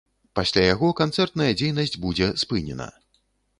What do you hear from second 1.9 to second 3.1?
будзе спынена.